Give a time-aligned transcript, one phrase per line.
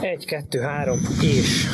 [0.00, 1.66] Egy, kettő, három, és...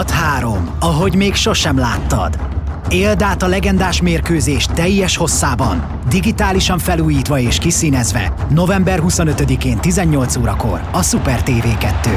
[0.00, 2.38] Hat-három, ahogy még sosem láttad.
[2.88, 10.80] Éld át a legendás mérkőzés teljes hosszában, digitálisan felújítva és kiszínezve, november 25-én 18 órakor
[10.92, 12.10] a Super TV 2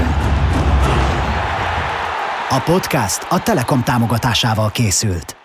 [2.49, 5.42] A podcast a Telekom támogatásával készült.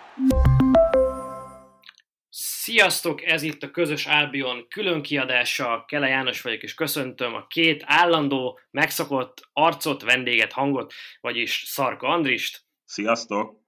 [2.69, 5.85] Sziasztok, ez itt a Közös Albion külön kiadása.
[5.87, 12.65] Kele János vagyok, és köszöntöm a két állandó, megszokott arcot, vendéget, hangot, vagyis Szarka Andrist.
[12.85, 13.61] Sziasztok!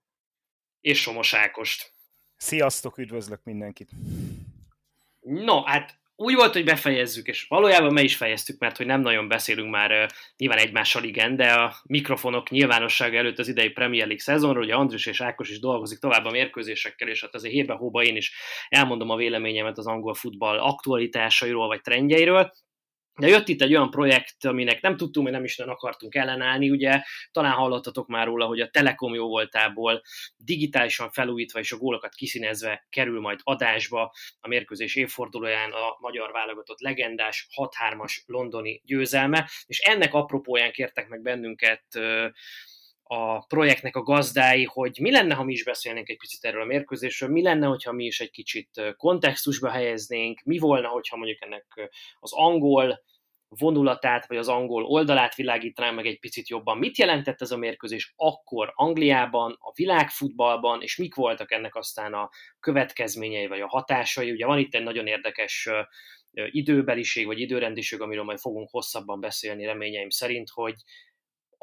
[0.82, 1.94] És Somos Ákost.
[2.38, 3.90] Sziasztok, üdvözlök mindenkit!
[5.20, 9.27] No, hát úgy volt, hogy befejezzük, és valójában me is fejeztük, mert hogy nem nagyon
[9.27, 14.23] beszélünk már uh, nyilván egymással igen, de a mikrofonok nyilvánossága előtt az idei Premier League
[14.23, 18.16] szezonról, ugye Andris és Ákos is dolgozik tovább a mérkőzésekkel, és hát azért hébe-hóba én
[18.16, 18.33] is
[18.69, 22.52] elmondom a véleményemet az angol futball aktualitásairól vagy trendjeiről,
[23.16, 26.70] de jött itt egy olyan projekt, aminek nem tudtunk, hogy nem is nem akartunk ellenállni,
[26.70, 30.02] ugye talán hallottatok már róla, hogy a Telekom jó voltából
[30.38, 36.80] digitálisan felújítva és a gólokat kiszínezve kerül majd adásba a mérkőzés évfordulóján a magyar válogatott
[36.80, 41.84] legendás 6-3-as londoni győzelme, és ennek apropóján kértek meg bennünket
[43.14, 46.66] a projektnek a gazdái, hogy mi lenne, ha mi is beszélnénk egy picit erről a
[46.66, 51.92] mérkőzésről, mi lenne, hogyha mi is egy kicsit kontextusba helyeznénk, mi volna, hogyha mondjuk ennek
[52.20, 53.03] az angol
[53.48, 56.78] vonulatát, vagy az angol oldalát világítanám meg egy picit jobban.
[56.78, 62.30] Mit jelentett ez a mérkőzés akkor Angliában, a világfutballban, és mik voltak ennek aztán a
[62.59, 64.31] következményei, vagy a hatásai?
[64.31, 65.69] Ugye van itt egy nagyon érdekes
[66.31, 70.75] időbeliség, vagy időrendiség, amiről majd fogunk hosszabban beszélni reményeim szerint, hogy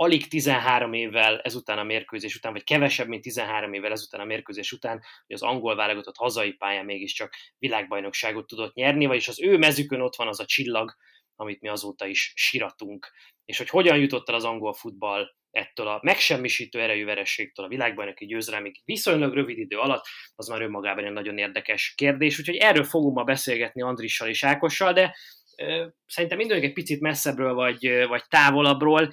[0.00, 4.72] alig 13 évvel ezután a mérkőzés után, vagy kevesebb, mint 13 évvel ezután a mérkőzés
[4.72, 10.00] után, hogy az angol válogatott hazai pályán mégiscsak világbajnokságot tudott nyerni, vagyis az ő mezükön
[10.00, 10.94] ott van az a csillag,
[11.36, 13.10] amit mi azóta is siratunk.
[13.44, 18.26] És hogy hogyan jutott el az angol futball ettől a megsemmisítő erejű verességtől a világbajnoki
[18.26, 20.04] győzelemig viszonylag rövid idő alatt,
[20.34, 22.38] az már önmagában egy nagyon érdekes kérdés.
[22.38, 25.16] Úgyhogy erről fogunk ma beszélgetni Andrissal és Ákossal, de
[25.56, 29.12] ö, szerintem mindenki egy picit messzebbről vagy, vagy távolabbról.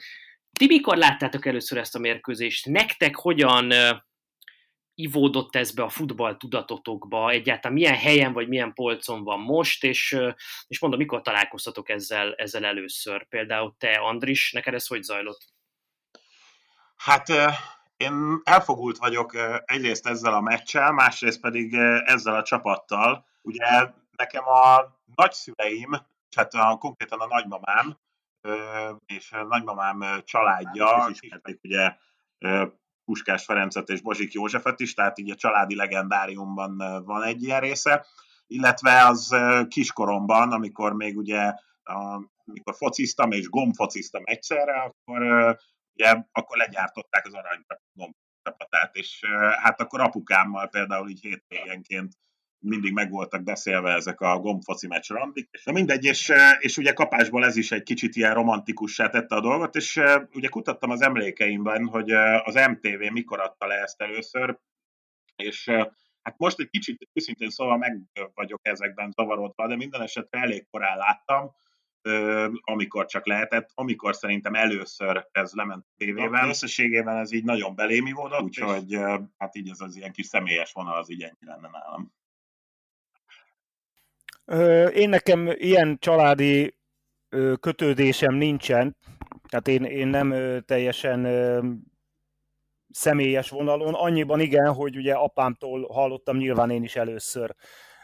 [0.57, 2.65] Ti mikor láttátok először ezt a mérkőzést?
[2.65, 3.73] Nektek hogyan
[4.93, 10.17] ivódott ez be a futball tudatotokba, egyáltalán milyen helyen vagy milyen polcon van most, és,
[10.67, 13.27] és mondom, mikor találkoztatok ezzel, ezzel először?
[13.27, 15.41] Például te, Andris, neked ez hogy zajlott?
[16.95, 17.27] Hát
[17.97, 21.73] én elfogult vagyok egyrészt ezzel a meccsel, másrészt pedig
[22.05, 23.25] ezzel a csapattal.
[23.41, 23.65] Ugye
[24.17, 25.89] nekem a nagyszüleim,
[26.29, 27.97] tehát a, konkrétan a nagymamám,
[29.05, 31.95] és nagymamám családja, ismerték ugye
[33.05, 38.05] Puskás Ferencet és Bozsik Józsefet is, tehát így a családi legendáriumban van egy ilyen része,
[38.47, 39.35] illetve az
[39.67, 41.53] kiskoromban, amikor még ugye
[42.45, 45.21] amikor fociztam és gombfociztam egyszerre, akkor
[45.93, 49.21] ugye akkor legyártották az arany gombcsapatát, és
[49.61, 52.13] hát akkor apukámmal például így hétvégenként
[52.59, 55.49] mindig meg voltak beszélve ezek a gombfoci meccs randik.
[55.63, 59.75] Na mindegy, és, és ugye kapásból ez is egy kicsit ilyen romantikussá tette a dolgot,
[59.75, 60.01] és
[60.33, 62.11] ugye kutattam az emlékeimben, hogy
[62.43, 64.59] az MTV mikor adta le ezt először,
[65.35, 65.65] és
[66.21, 68.01] hát most egy kicsit őszintén szóval meg
[68.33, 71.51] vagyok ezekben zavarodva, de minden esetre elég korán láttam,
[72.61, 76.49] amikor csak lehetett, amikor szerintem először ez lement a tévében.
[76.49, 78.99] Összességében ez így nagyon belémi volt, úgyhogy
[79.37, 82.13] hát így ez az ilyen kis személyes vonal az így ennyi lenne nálam.
[84.93, 86.77] Én nekem ilyen családi
[87.59, 88.97] kötődésem nincsen,
[89.49, 90.33] tehát én, én nem
[90.65, 91.25] teljesen
[92.89, 93.93] személyes vonalon.
[93.93, 97.55] Annyiban igen, hogy ugye apámtól hallottam nyilván én is először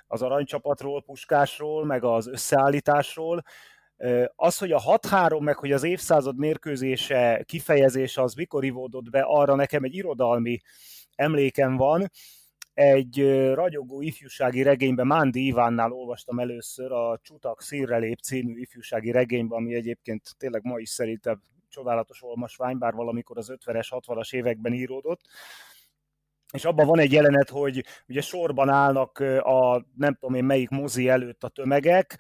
[0.08, 3.44] az aranycsapatról, puskásról, meg az összeállításról.
[4.36, 9.56] Az, hogy a 6-3, meg hogy az évszázad mérkőzése kifejezése az mikor ivódott be, arra
[9.56, 10.60] nekem egy irodalmi
[11.16, 12.10] emlékem van
[12.82, 19.74] egy ragyogó ifjúsági regényben, Mándi Ivánnál olvastam először a Csutak Szírrelép című ifjúsági regényben, ami
[19.74, 25.22] egyébként tényleg ma is szerintem csodálatos olmasvány, bár valamikor az 50-es, 60-as években íródott.
[26.54, 31.10] És abban van egy jelenet, hogy ugye sorban állnak a nem tudom én melyik mozi
[31.10, 32.20] előtt a tömegek,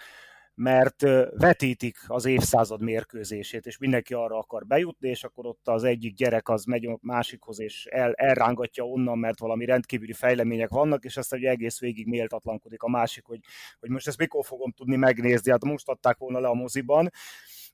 [0.61, 6.15] mert vetítik az évszázad mérkőzését, és mindenki arra akar bejutni, és akkor ott az egyik
[6.15, 11.17] gyerek az megy a másikhoz, és el, elrángatja onnan, mert valami rendkívüli fejlemények vannak, és
[11.17, 13.39] aztán hogy egész végig méltatlankodik a másik, hogy,
[13.79, 17.09] hogy most ezt mikor fogom tudni megnézni, hát most adták volna le a moziban.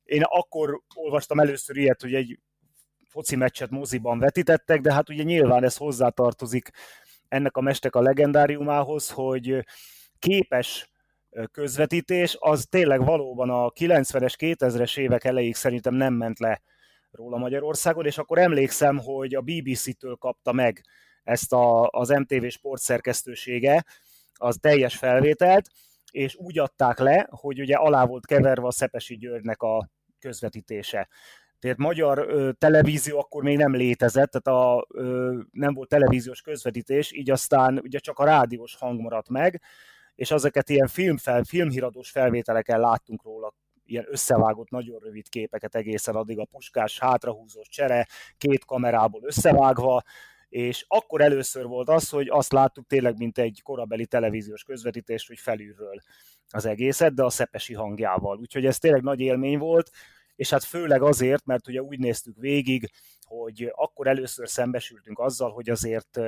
[0.04, 2.40] Én akkor olvastam először ilyet, hogy egy
[3.08, 6.70] foci meccset moziban vetítettek, de hát ugye nyilván ez hozzátartozik
[7.28, 9.66] ennek a mestek a legendáriumához, hogy
[10.20, 10.90] képes
[11.52, 16.62] közvetítés, az tényleg valóban a 90-es, 2000-es évek elejéig szerintem nem ment le
[17.12, 20.82] róla Magyarországon, és akkor emlékszem, hogy a BBC-től kapta meg
[21.24, 23.86] ezt a, az MTV sport szerkesztősége,
[24.34, 25.68] az teljes felvételt,
[26.12, 31.08] és úgy adták le, hogy ugye alá volt keverve a Szepesi Györgynek a közvetítése.
[31.60, 37.12] Tehát magyar ö, televízió akkor még nem létezett, tehát a, ö, nem volt televíziós közvetítés,
[37.12, 39.62] így aztán ugye csak a rádiós hang maradt meg,
[40.18, 43.54] és ezeket ilyen filmfel, filmhíradós felvételeken láttunk róla,
[43.86, 50.04] ilyen összevágott, nagyon rövid képeket egészen addig a puskás, hátrahúzós csere, két kamerából összevágva,
[50.50, 55.40] és akkor először volt az, hogy azt láttuk tényleg, mint egy korabeli televíziós közvetítés, hogy
[55.40, 56.02] felülről
[56.50, 58.38] az egészet, de a szepesi hangjával.
[58.38, 59.90] Úgyhogy ez tényleg nagy élmény volt,
[60.36, 62.90] és hát főleg azért, mert ugye úgy néztük végig,
[63.22, 66.20] hogy akkor először szembesültünk azzal, hogy azért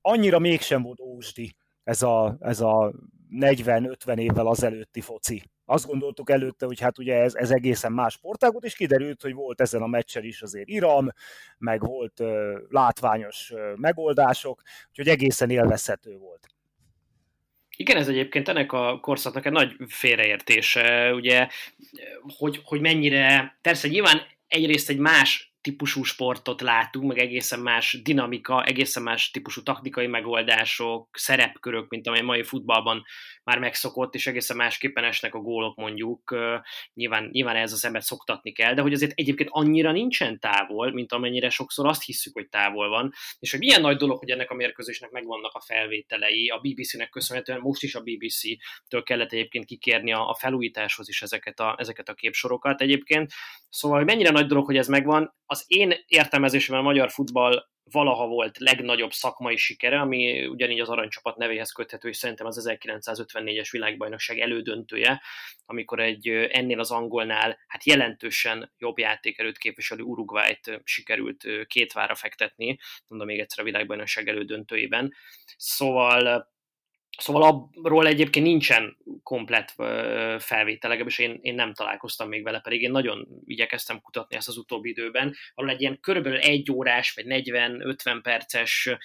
[0.00, 1.54] annyira mégsem volt ósdi
[1.84, 2.92] ez a, ez a
[3.30, 5.42] 40-50 évvel azelőtti foci.
[5.64, 9.60] Azt gondoltuk előtte, hogy hát ugye ez, ez egészen más sportágot, és kiderült, hogy volt
[9.60, 11.08] ezen a meccsen is azért iram,
[11.58, 16.46] meg volt ö, látványos ö, megoldások, úgyhogy egészen élvezhető volt.
[17.76, 21.48] Igen, ez egyébként ennek a korszaknak egy nagy félreértése, ugye,
[22.38, 28.64] hogy, hogy mennyire, persze nyilván egyrészt egy más típusú sportot látunk, meg egészen más dinamika,
[28.64, 33.04] egészen más típusú taktikai megoldások, szerepkörök, mint amely mai futballban
[33.44, 36.36] már megszokott, és egészen másképpen esnek a gólok mondjuk.
[36.94, 41.12] Nyilván, nyilván ez az embert szoktatni kell, de hogy azért egyébként annyira nincsen távol, mint
[41.12, 44.54] amennyire sokszor azt hiszük, hogy távol van, és hogy milyen nagy dolog, hogy ennek a
[44.54, 50.28] mérkőzésnek megvannak a felvételei, a BBC-nek köszönhetően most is a BBC-től kellett egyébként kikérni a,
[50.28, 53.32] a felújításhoz is ezeket a, ezeket a képsorokat egyébként.
[53.68, 58.26] Szóval, hogy mennyire nagy dolog, hogy ez megvan, az én értelmezésemben a magyar futball valaha
[58.26, 64.38] volt legnagyobb szakmai sikere, ami ugyanígy az aranycsapat nevéhez köthető, és szerintem az 1954-es világbajnokság
[64.38, 65.22] elődöntője,
[65.64, 72.78] amikor egy ennél az angolnál hát jelentősen jobb játékerőt képviselő Uruguayt sikerült két vára fektetni,
[73.08, 75.14] mondom még egyszer a világbajnokság elődöntőjében.
[75.56, 76.51] Szóval
[77.18, 79.74] Szóval abról egyébként nincsen komplet
[80.38, 84.56] felvétel, legalábbis én, én nem találkoztam még vele, pedig én nagyon igyekeztem kutatni ezt az
[84.56, 88.96] utóbbi időben, ahol egy ilyen körülbelül egy órás vagy 40-50 perces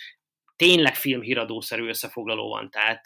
[0.56, 3.04] tényleg filmhíradószerű összefoglaló van, tehát,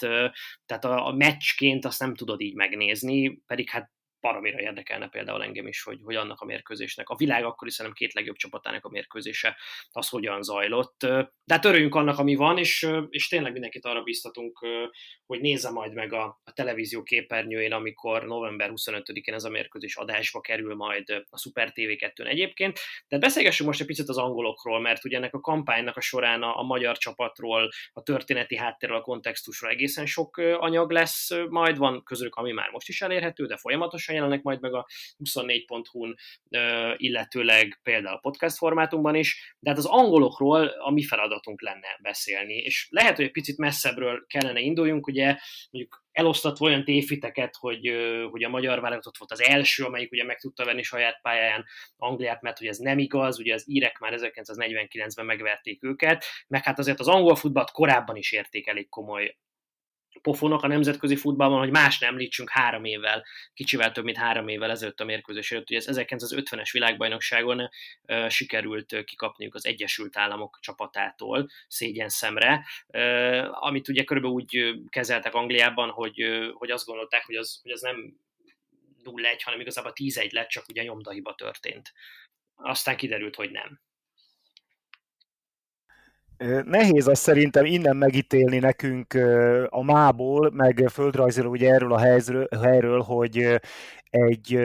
[0.66, 3.92] tehát a, a meccsként azt nem tudod így megnézni, pedig hát
[4.22, 8.02] baromira érdekelne például engem is, hogy, hogy annak a mérkőzésnek, a világ akkor is szerintem
[8.02, 9.58] két legjobb csapatának a mérkőzése,
[9.92, 11.00] az hogyan zajlott.
[11.00, 14.60] De hát örüljünk annak, ami van, és, és tényleg mindenkit arra biztatunk,
[15.26, 20.42] hogy nézze majd meg a, a televízió képernyőjén, amikor november 25-én ez a mérkőzés adásba
[20.42, 22.80] kerül majd a Super TV2-n egyébként.
[23.08, 26.60] De beszélgessünk most egy picit az angolokról, mert ugye ennek a kampánynak a során a,
[26.60, 32.36] a magyar csapatról, a történeti háttérről, a kontextusról egészen sok anyag lesz, majd van közülük,
[32.36, 34.88] ami már most is elérhető, de folyamatosan hamarosan jelennek majd meg a
[35.24, 36.16] 24.hu-n,
[36.98, 42.54] illetőleg például a podcast formátumban is, de hát az angolokról a mi feladatunk lenne beszélni,
[42.54, 45.38] és lehet, hogy egy picit messzebbről kellene induljunk, ugye
[45.70, 47.92] mondjuk elosztatva olyan tévhiteket, hogy,
[48.32, 51.66] hogy a magyar válogatott volt az első, amelyik ugye meg tudta venni saját pályáján
[51.98, 56.80] Angliát, mert hogy ez nem igaz, ugye az írek már 1949-ben megverték őket, meg hát
[56.80, 59.36] azért az angol futballt korábban is érték elég komoly
[60.22, 64.70] pofonok a nemzetközi futballban, hogy más nem említsünk három évvel, kicsivel több, mint három évvel
[64.70, 71.50] ezelőtt a mérkőzés előtt, hogy ez 1950-es világbajnokságon uh, sikerült kikapniuk az Egyesült Államok csapatától
[71.68, 77.60] szégyen szemre, uh, amit ugye körülbelül úgy kezeltek Angliában, hogy, hogy azt gondolták, hogy az,
[77.62, 78.20] hogy az nem
[79.04, 81.94] 0-1, hanem igazából 10-1 lett, csak ugye nyomdahiba történt.
[82.56, 83.82] Aztán kiderült, hogy nem.
[86.66, 89.14] Nehéz azt szerintem innen megítélni nekünk
[89.70, 92.00] a mából, meg földrajzilag ugye erről a
[92.62, 93.60] helyről, hogy
[94.10, 94.60] egy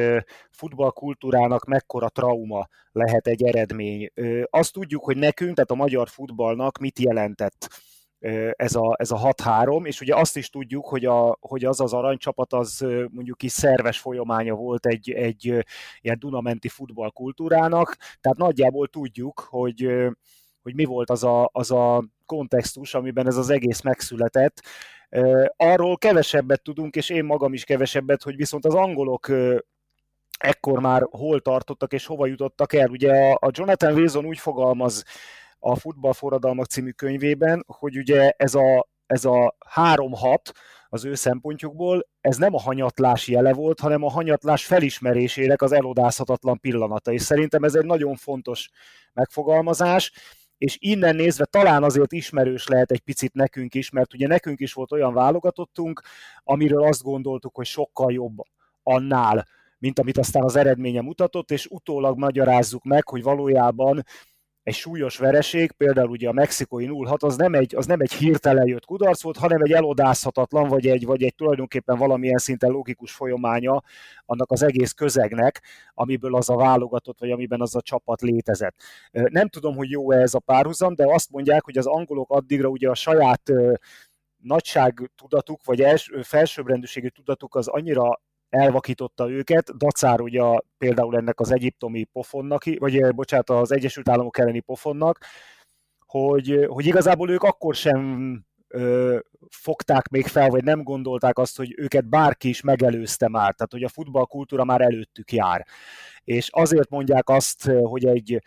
[0.51, 4.11] futballkultúrának mekkora trauma lehet egy eredmény.
[4.51, 7.69] Azt tudjuk, hogy nekünk, tehát a magyar futballnak mit jelentett
[8.53, 11.93] ez a, ez a 6-3, és ugye azt is tudjuk, hogy, a, hogy az az
[11.93, 15.45] aranycsapat az mondjuk is szerves folyamánya volt egy, egy
[16.01, 20.07] ilyen Dunamenti futballkultúrának, tehát nagyjából tudjuk, hogy
[20.67, 24.63] hogy mi volt az a, az a kontextus, amiben ez az egész megszületett.
[25.57, 29.31] Arról kevesebbet tudunk, és én magam is kevesebbet, hogy viszont az angolok
[30.39, 32.89] ekkor már hol tartottak és hova jutottak el.
[32.89, 35.05] Ugye a Jonathan Wilson úgy fogalmaz
[35.59, 40.53] a Futballforradalmak című könyvében, hogy ugye ez a, ez a három hat
[40.89, 46.61] az ő szempontjukból, ez nem a hanyatlás jele volt, hanem a hanyatlás felismerésének az elodázhatatlan
[46.61, 47.13] pillanata.
[47.13, 48.71] És szerintem ez egy nagyon fontos
[49.13, 50.13] megfogalmazás,
[50.59, 54.73] és innen nézve talán azért ismerős lehet egy picit nekünk is, mert ugye nekünk is
[54.73, 56.03] volt olyan válogatottunk,
[56.45, 58.37] amiről azt gondoltuk, hogy sokkal jobb
[58.83, 59.47] annál,
[59.79, 64.05] mint amit aztán az eredménye mutatott, és utólag magyarázzuk meg, hogy valójában
[64.67, 68.67] egy súlyos vereség, például ugye a mexikói 0 az nem egy, az nem egy hirtelen
[68.67, 73.83] jött kudarc volt, hanem egy elodázhatatlan, vagy egy, vagy egy tulajdonképpen valamilyen szinten logikus folyamánya
[74.25, 75.63] annak az egész közegnek,
[75.95, 78.83] amiből az a válogatott, vagy amiben az a csapat létezett.
[79.11, 82.89] Nem tudom, hogy jó-e ez a párhuzam, de azt mondják, hogy az angolok addigra ugye
[82.89, 83.53] a saját
[84.43, 90.43] nagyság tudatuk, vagy els, felsőbbrendűségű tudatuk az annyira elvakította őket, dacár ugye
[90.79, 95.19] például ennek az egyiptomi pofonnak, vagy eh, bocsánat, az Egyesült Államok elleni pofonnak,
[96.07, 99.19] hogy, hogy igazából ők akkor sem ö,
[99.51, 103.83] fogták még fel, vagy nem gondolták azt, hogy őket bárki is megelőzte már, tehát hogy
[103.83, 105.67] a futballkultúra már előttük jár.
[106.25, 108.43] És azért mondják azt, hogy egy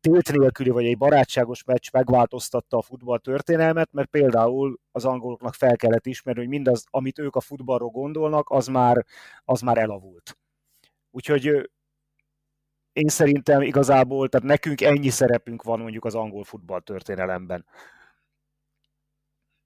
[0.00, 5.76] tét nélküli vagy egy barátságos meccs megváltoztatta a futball történelmet, mert például az angoloknak fel
[5.76, 9.06] kellett ismerni, hogy mindaz, amit ők a futballról gondolnak, az már,
[9.44, 10.38] az már elavult.
[11.10, 11.70] Úgyhogy
[12.92, 17.66] én szerintem igazából, tehát nekünk ennyi szerepünk van mondjuk az angol futball történelemben.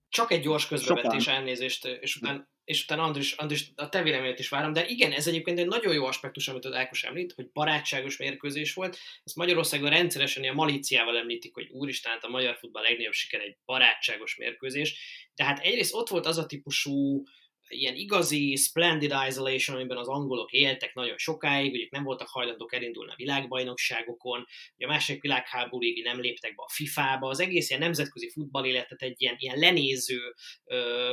[0.08, 4.48] Csak egy gyors közbevetés elnézést, és utána és utána Andris, Andris, a te véleményet is
[4.48, 8.16] várom, de igen, ez egyébként egy nagyon jó aspektus, amit az Ákos említ, hogy barátságos
[8.16, 8.98] mérkőzés volt.
[9.24, 13.56] Ezt Magyarországon rendszeresen ilyen malíciával említik, hogy úristen, hát a magyar futball legnagyobb siker egy
[13.64, 14.98] barátságos mérkőzés.
[15.34, 17.22] De hát egyrészt ott volt az a típusú
[17.68, 23.10] ilyen igazi splendid isolation, amiben az angolok éltek nagyon sokáig, ugye nem voltak hajlandók elindulni
[23.10, 24.46] a világbajnokságokon,
[24.76, 29.22] ugye a második világháborúig nem léptek be a FIFA-ba, az egész ilyen nemzetközi futballéletet egy
[29.22, 31.12] ilyen, ilyen lenéző, ö,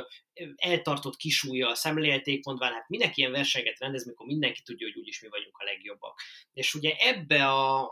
[0.56, 5.28] eltartott kisújjal szemlélték, mondván, hát minek ilyen versenyeket rendez, mikor mindenki tudja, hogy úgyis mi
[5.30, 6.22] vagyunk a legjobbak.
[6.54, 7.90] És ugye ebbe a,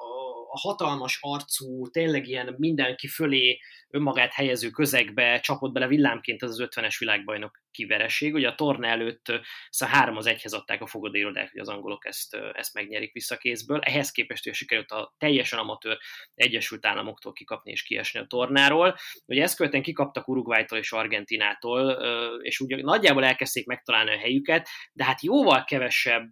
[0.60, 6.96] hatalmas arcú, tényleg ilyen mindenki fölé önmagát helyező közegbe csapott bele villámként az az 50-es
[7.00, 8.34] világbajnok kivereség.
[8.34, 9.26] Ugye a torna előtt
[9.70, 13.80] szóval három az egyhez adták a fogadérodák, hogy az angolok ezt, ezt megnyerik visszakézből.
[13.80, 15.98] Ehhez képest hogy sikerült a teljesen amatőr
[16.34, 18.96] Egyesült Államoktól kikapni és kiesni a tornáról.
[19.26, 21.92] Ugye ezt követően kikaptak Uruguaytól és Argentinától,
[22.42, 26.30] és úgy nagyjából elkezdték megtalálni a helyüket, de hát jóval kevesebb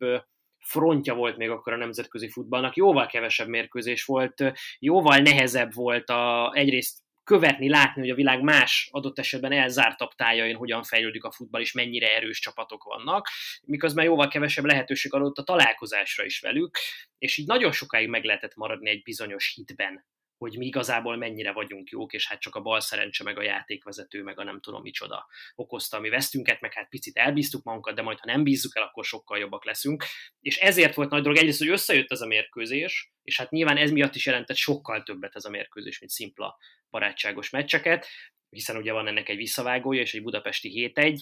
[0.59, 4.43] frontja volt még akkor a nemzetközi futballnak, jóval kevesebb mérkőzés volt,
[4.79, 10.55] jóval nehezebb volt a, egyrészt követni, látni, hogy a világ más adott esetben elzártabb tájain
[10.55, 13.27] hogyan fejlődik a futball, és mennyire erős csapatok vannak,
[13.65, 16.77] miközben jóval kevesebb lehetőség adott a találkozásra is velük,
[17.17, 20.05] és így nagyon sokáig meg lehetett maradni egy bizonyos hitben
[20.39, 24.23] hogy mi igazából mennyire vagyunk jók, és hát csak a bal szerencse, meg a játékvezető,
[24.23, 28.01] meg a nem tudom micsoda okozta a mi vesztünket, meg hát picit elbíztuk magunkat, de
[28.01, 30.03] majd ha nem bízzuk el, akkor sokkal jobbak leszünk.
[30.41, 33.91] És ezért volt nagy dolog egyrészt, hogy összejött ez a mérkőzés, és hát nyilván ez
[33.91, 36.57] miatt is jelentett sokkal többet ez a mérkőzés, mint szimpla
[36.89, 38.07] barátságos meccseket,
[38.49, 41.21] hiszen ugye van ennek egy visszavágója, és egy budapesti 7-1,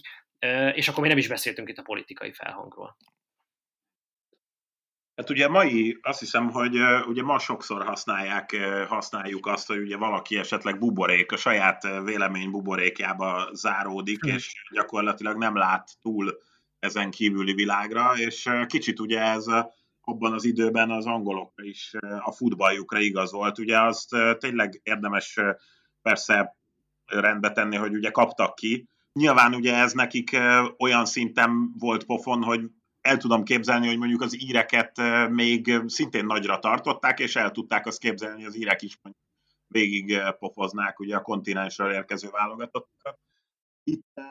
[0.76, 2.98] és akkor még nem is beszéltünk itt a politikai felhangról.
[5.18, 8.56] Hát ugye mai, azt hiszem, hogy ugye ma sokszor használják,
[8.88, 14.30] használjuk azt, hogy ugye valaki esetleg buborék, a saját vélemény buborékjába záródik, hm.
[14.30, 16.38] és gyakorlatilag nem lát túl
[16.80, 19.46] ezen kívüli világra, és kicsit ugye ez
[20.02, 23.60] abban az időben az angolokra is a futballjukra igaz volt.
[23.60, 24.10] Ugye azt
[24.40, 25.40] tényleg érdemes
[26.02, 26.56] persze
[27.06, 28.88] rendbe tenni, hogy ugye kaptak ki.
[29.14, 30.38] Nyilván ugye ez nekik
[30.78, 32.62] olyan szinten volt pofon, hogy
[33.08, 38.00] el tudom képzelni, hogy mondjuk az íreket még szintén nagyra tartották, és el tudták azt
[38.00, 39.00] képzelni, hogy az írek is
[39.68, 43.20] végig pofoznák ugye a kontinensről érkező válogatottakat.
[43.84, 44.22] Itt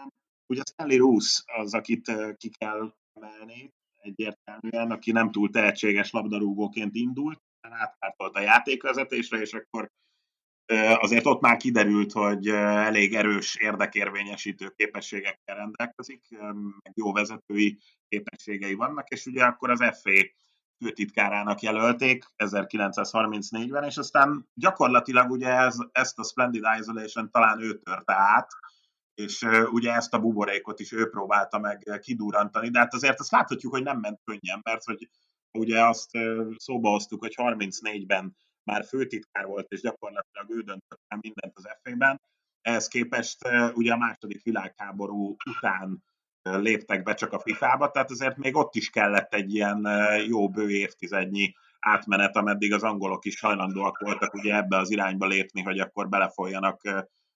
[0.47, 7.43] ugye Stanley Roos az, akit ki kell emelni egyértelműen, aki nem túl tehetséges labdarúgóként indult,
[7.61, 9.91] átpártolt a játékvezetésre, és akkor
[11.01, 16.27] azért ott már kiderült, hogy elég erős érdekérvényesítő képességekkel rendelkezik,
[16.83, 20.35] meg jó vezetői képességei vannak, és ugye akkor az FA
[20.85, 28.15] főtitkárának jelölték 1934-ben, és aztán gyakorlatilag ugye ez, ezt a Splendid Isolation talán ő törte
[28.15, 28.49] át,
[29.15, 33.73] és ugye ezt a buborékot is ő próbálta meg kidurantani, de hát azért azt láthatjuk,
[33.73, 35.09] hogy nem ment könnyen, mert hogy
[35.59, 36.11] ugye azt
[36.57, 42.21] szóba hoztuk, hogy 34-ben már főtitkár volt, és gyakorlatilag ő döntött el mindent az FA-ben.
[42.61, 46.03] ehhez képest ugye a második világháború után
[46.43, 49.89] léptek be csak a FIFA-ba, tehát azért még ott is kellett egy ilyen
[50.27, 55.63] jó bő évtizednyi átmenet, ameddig az angolok is hajlandóak voltak ugye ebbe az irányba lépni,
[55.63, 56.81] hogy akkor belefoljanak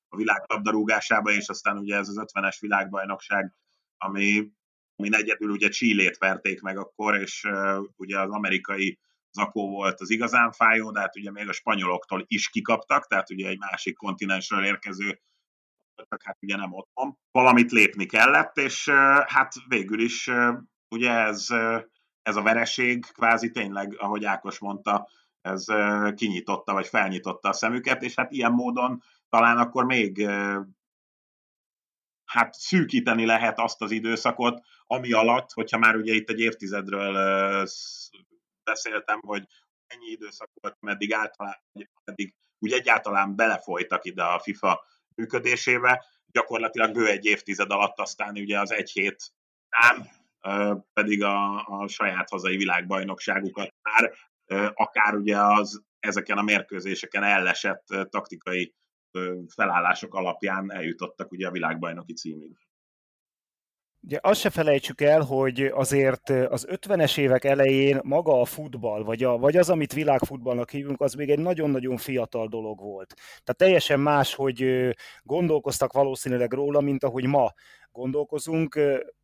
[0.09, 3.55] a világ labdarúgásába, és aztán ugye ez az 50-es világbajnokság,
[3.99, 4.51] ami,
[4.97, 7.49] ami egyedül ugye Csillét verték meg akkor, és
[7.97, 8.99] ugye az amerikai
[9.33, 13.49] zakó volt az igazán fájó, de hát ugye még a spanyoloktól is kikaptak, tehát ugye
[13.49, 15.21] egy másik kontinensről érkező
[16.25, 17.19] hát ugye nem otthon.
[17.31, 18.89] Valamit lépni kellett, és
[19.27, 20.31] hát végül is
[20.89, 21.47] ugye ez,
[22.23, 25.09] ez a vereség kvázi tényleg, ahogy Ákos mondta,
[25.41, 25.65] ez
[26.15, 30.29] kinyitotta, vagy felnyitotta a szemüket, és hát ilyen módon talán akkor még
[32.25, 37.67] hát szűkíteni lehet azt az időszakot, ami alatt, hogyha már ugye itt egy évtizedről
[38.65, 39.45] beszéltem, hogy
[39.87, 41.57] ennyi időszak volt, meddig, általán,
[42.05, 48.61] meddig úgy egyáltalán belefolytak ide a FIFA működésébe, gyakorlatilag bő egy évtized alatt aztán ugye
[48.61, 49.33] az egy hét
[49.69, 50.09] ám
[50.93, 54.13] pedig a, a saját hazai világbajnokságukat már
[54.75, 58.75] akár ugye az ezeken a mérkőzéseken ellesett taktikai
[59.55, 62.57] felállások alapján eljutottak ugye a világbajnoki címig.
[64.03, 69.25] Ugye azt se felejtsük el, hogy azért az 50-es évek elején maga a futball, vagy,
[69.25, 73.15] a, vagy az, amit világfutballnak hívunk, az még egy nagyon-nagyon fiatal dolog volt.
[73.17, 74.89] Tehát teljesen más, hogy
[75.23, 77.53] gondolkoztak valószínűleg róla, mint ahogy ma
[77.93, 78.81] gondolkozunk.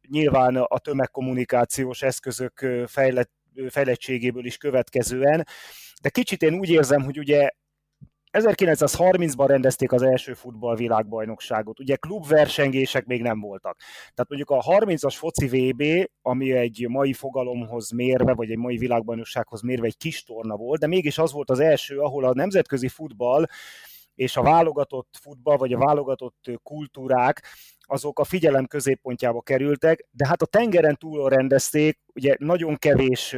[0.09, 3.31] Nyilván a tömegkommunikációs eszközök fejlett,
[3.69, 5.47] fejlettségéből is következően,
[6.03, 7.51] de kicsit én úgy érzem, hogy ugye
[8.39, 11.81] 1930-ban rendezték az első futballvilágbajnokságot.
[11.81, 13.79] Ugye klubversengések még nem voltak.
[14.15, 19.63] Tehát mondjuk a 30-as foci VB, ami egy mai fogalomhoz mérve, vagy egy mai világbajnoksághoz
[19.63, 23.47] mérve egy kis torna volt, de mégis az volt az első, ahol a nemzetközi futball
[24.15, 27.43] és a válogatott futball, vagy a válogatott kultúrák,
[27.81, 33.37] azok a figyelem középpontjába kerültek, de hát a tengeren túlon rendezték, ugye nagyon kevés,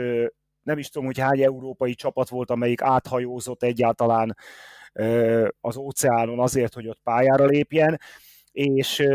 [0.63, 4.37] nem is tudom, hogy hány európai csapat volt, amelyik áthajózott egyáltalán
[5.61, 8.01] az óceánon azért, hogy ott pályára lépjen,
[8.53, 9.07] és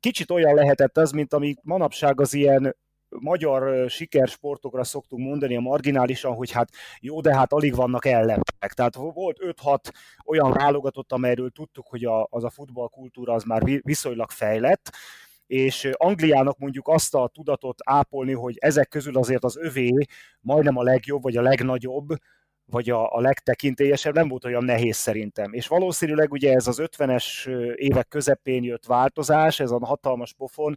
[0.00, 2.76] kicsit olyan lehetett az, mint amik manapság az ilyen
[3.08, 6.68] magyar sikersportokra szoktunk mondani a marginálisan, hogy hát
[7.00, 8.72] jó, de hát alig vannak ellenfelek.
[8.74, 9.78] Tehát volt 5-6
[10.24, 14.92] olyan válogatott, amelyről tudtuk, hogy a, az a futballkultúra az már viszonylag fejlett,
[15.46, 19.92] és Angliának mondjuk azt a tudatot ápolni, hogy ezek közül azért az övé
[20.40, 22.06] majdnem a legjobb, vagy a legnagyobb,
[22.66, 25.52] vagy a, a legtekintélyesebb, nem volt olyan nehéz szerintem.
[25.52, 30.76] És valószínűleg ugye ez az 50-es évek közepén jött változás, ez a hatalmas pofon,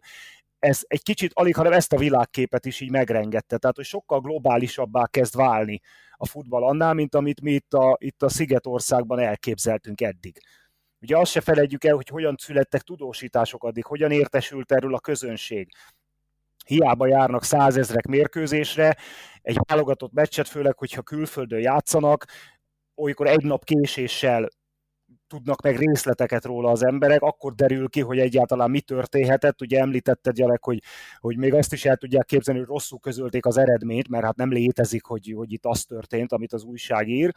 [0.58, 3.58] ez egy kicsit alig, hanem ezt a világképet is így megrengette.
[3.58, 5.80] Tehát, hogy sokkal globálisabbá kezd válni
[6.12, 10.40] a futball annál, mint amit mi itt a, itt a Szigetországban elképzeltünk eddig.
[11.00, 15.68] Ugye azt se felejtjük el, hogy hogyan születtek tudósítások addig, hogyan értesült erről a közönség
[16.70, 18.96] hiába járnak százezrek mérkőzésre,
[19.42, 22.24] egy válogatott meccset, főleg, hogyha külföldön játszanak,
[22.94, 24.48] olykor egy nap késéssel
[25.26, 29.60] tudnak meg részleteket róla az emberek, akkor derül ki, hogy egyáltalán mi történhetett.
[29.60, 30.82] Ugye említetted, Gyerek, hogy,
[31.18, 34.52] hogy még azt is el tudják képzelni, hogy rosszul közölték az eredményt, mert hát nem
[34.52, 37.32] létezik, hogy, hogy itt az történt, amit az újság ír.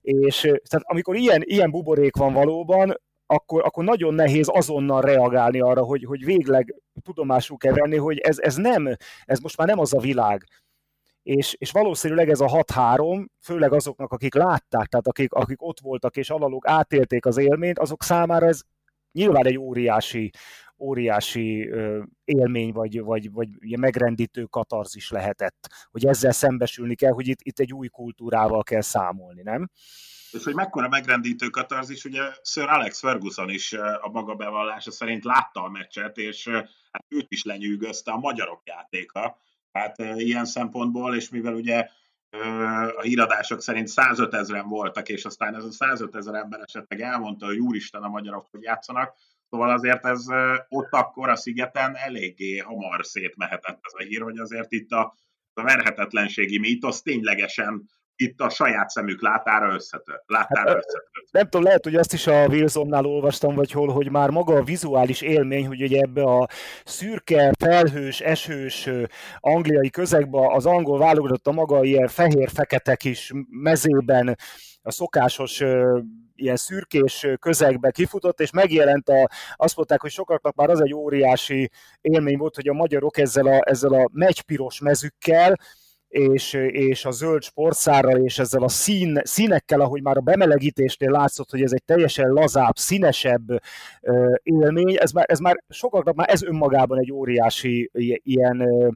[0.00, 2.94] És tehát amikor ilyen, ilyen buborék van valóban,
[3.30, 8.38] akkor, akkor nagyon nehéz azonnal reagálni arra, hogy, hogy végleg tudomásul kell venni, hogy ez,
[8.38, 10.44] ez nem, ez most már nem az a világ.
[11.22, 16.16] És, és valószínűleg ez a 6-3, főleg azoknak, akik látták, tehát akik, akik ott voltak
[16.16, 18.60] és alaluk átélték az élményt, azok számára ez
[19.12, 20.30] nyilván egy óriási,
[20.78, 21.70] óriási
[22.24, 27.72] élmény, vagy, vagy, vagy megrendítő katarzis lehetett, hogy ezzel szembesülni kell, hogy itt, itt egy
[27.72, 29.70] új kultúrával kell számolni, nem?
[30.32, 35.62] És hogy mekkora megrendítő katarzis, ugye Sir Alex Ferguson is a maga bevallása szerint látta
[35.62, 36.48] a meccset, és
[36.90, 39.38] hát őt is lenyűgözte a magyarok játéka.
[39.72, 41.88] Hát ilyen szempontból, és mivel ugye
[42.96, 47.46] a híradások szerint 105 ezeren voltak, és aztán ez a 105 ezer ember esetleg elmondta,
[47.46, 49.16] hogy úristen a magyarok, hogy játszanak,
[49.50, 50.24] Szóval azért ez
[50.68, 55.14] ott akkor a szigeten eléggé hamar szétmehetett ez a hír, hogy azért itt a,
[55.52, 57.88] a verhetetlenségi mítosz ténylegesen
[58.20, 60.22] itt a saját szemük látára összetört.
[60.26, 61.28] Látára hát, összetört.
[61.30, 64.62] Nem tudom, lehet, hogy azt is a Wilsonnál olvastam, vagy hol, hogy már maga a
[64.62, 66.48] vizuális élmény, hogy ugye ebbe a
[66.84, 68.88] szürke, felhős, esős
[69.38, 74.36] angliai közegbe az angol válogatott a maga ilyen fehér-fekete kis mezében
[74.82, 75.62] a szokásos
[76.34, 81.70] ilyen szürkés közegbe kifutott, és megjelent a, azt mondták, hogy sokaknak már az egy óriási
[82.00, 85.56] élmény volt, hogy a magyarok ezzel a, ezzel a megypiros mezükkel,
[86.08, 91.50] és, és a zöld sportszárral, és ezzel a szín, színekkel, ahogy már a bemelegítésnél látszott,
[91.50, 93.50] hogy ez egy teljesen lazább, színesebb
[94.02, 97.90] uh, élmény, ez már, ez már sokaknak már ez önmagában egy óriási
[98.22, 98.92] ilyen, uh,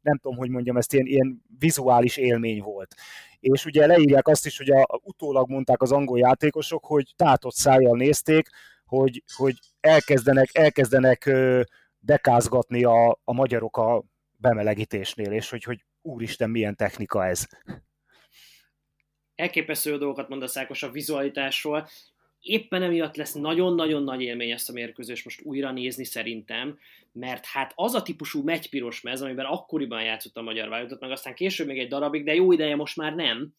[0.00, 2.94] nem tudom, hogy mondjam ezt, ilyen, ilyen vizuális élmény volt.
[3.40, 7.54] És ugye leírják azt is, hogy a, a, utólag mondták az angol játékosok, hogy tátott
[7.54, 8.48] szájjal nézték,
[8.84, 11.30] hogy, hogy elkezdenek, elkezdenek
[11.98, 14.04] dekázgatni a, a magyarok a
[14.36, 17.46] bemelegítésnél, és hogy, hogy úristen, milyen technika ez.
[19.34, 21.88] Elképesztő dolgokat mondasz Ákos a vizualitásról.
[22.40, 26.78] Éppen emiatt lesz nagyon-nagyon nagy élmény ezt a mérkőzést most újra nézni szerintem,
[27.12, 31.34] mert hát az a típusú megypiros mez, amiben akkoriban játszott a magyar válogatott, meg aztán
[31.34, 33.54] később még egy darabig, de jó ideje most már nem,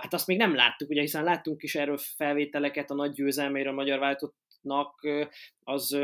[0.00, 3.74] hát azt még nem láttuk, ugye hiszen láttunk is erről felvételeket a nagy győzelmeiről a
[3.74, 5.00] magyar válogatottnak,
[5.64, 5.98] az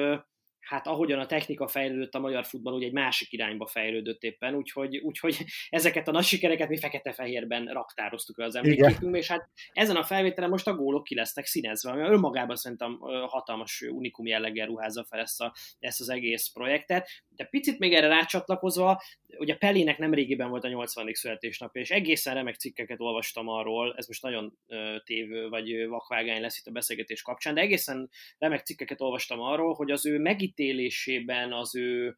[0.66, 4.96] hát ahogyan a technika fejlődött, a magyar futball ugye egy másik irányba fejlődött éppen, úgyhogy,
[4.96, 10.50] úgyhogy ezeket a nagy sikereket mi fekete-fehérben raktároztuk az emléképünkbe, és hát ezen a felvételen
[10.50, 15.40] most a gólok ki lesznek színezve, ami önmagában szerintem hatalmas unikum jelleggel ruházza fel ezt,
[15.40, 17.08] a, ezt az egész projektet.
[17.28, 19.02] De picit még erre rácsatlakozva,
[19.38, 21.10] ugye Pelének nem régiben volt a 80.
[21.12, 24.58] születésnapja, és egészen remek cikkeket olvastam arról, ez most nagyon
[25.04, 29.90] tévő vagy vakvágány lesz itt a beszélgetés kapcsán, de egészen remek cikkeket olvastam arról, hogy
[29.90, 30.18] az ő
[30.56, 32.16] megítélésében, az ő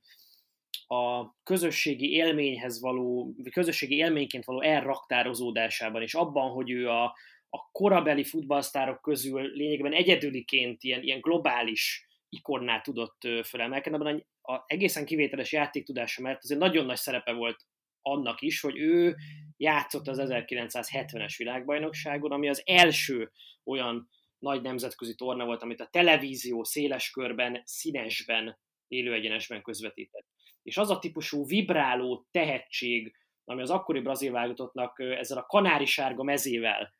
[0.87, 7.05] a közösségi élményhez való, vagy közösségi élményként való elraktározódásában, és abban, hogy ő a,
[7.48, 15.05] a korabeli futballsztárok közül lényegében egyedüliként ilyen, ilyen globális ikonná tudott fölemelkedni, abban a egészen
[15.05, 17.66] kivételes játéktudása mellett azért nagyon nagy szerepe volt
[18.03, 19.16] annak is, hogy ő
[19.57, 23.31] játszott az 1970-es világbajnokságon, ami az első
[23.64, 30.27] olyan nagy nemzetközi torna volt, amit a televízió széles körben, színesben, élőegyenesben közvetített.
[30.62, 36.22] És az a típusú vibráló tehetség, ami az akkori brazil válogatottnak ezzel a kanári sárga
[36.22, 36.96] mezével